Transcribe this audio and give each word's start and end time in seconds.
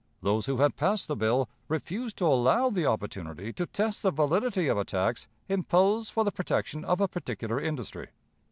Those 0.23 0.47
who 0.47 0.57
had 0.57 0.75
passed 0.75 1.07
the 1.07 1.15
bill 1.15 1.47
refused 1.67 2.17
to 2.17 2.25
allow 2.25 2.71
the 2.71 2.87
opportunity 2.87 3.53
to 3.53 3.67
test 3.67 4.01
the 4.01 4.09
validity 4.09 4.67
of 4.67 4.79
a 4.79 4.83
tax 4.83 5.27
imposed 5.47 6.11
for 6.11 6.23
the 6.23 6.31
protection 6.31 6.83
of 6.83 6.99
a 6.99 7.07
particular 7.07 7.61
industry. 7.61 8.07